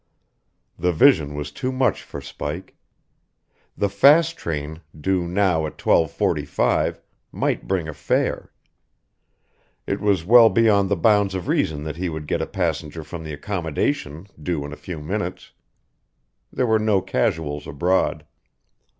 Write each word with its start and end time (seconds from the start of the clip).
The 0.79 0.91
vision 0.91 1.35
was 1.35 1.51
too 1.51 1.71
much 1.71 2.01
for 2.01 2.21
Spike. 2.21 2.75
The 3.77 3.87
fast 3.87 4.35
train, 4.35 4.81
due 4.99 5.27
now 5.27 5.67
at 5.67 5.77
12.45, 5.77 6.99
might 7.31 7.67
bring 7.67 7.87
a 7.87 7.93
fare. 7.93 8.51
It 9.85 10.01
was 10.01 10.25
well 10.25 10.49
beyond 10.49 10.89
the 10.89 10.95
bounds 10.95 11.35
of 11.35 11.47
reason 11.47 11.83
that 11.83 11.97
he 11.97 12.09
would 12.09 12.25
get 12.25 12.41
a 12.41 12.47
passenger 12.47 13.03
from 13.03 13.23
the 13.23 13.33
accommodation 13.33 14.25
due 14.41 14.65
in 14.65 14.73
a 14.73 14.75
few 14.75 14.99
minutes. 15.01 15.51
There 16.51 16.65
were 16.65 16.79
no 16.79 17.03
casuals 17.03 17.67
abroad. 17.67 18.25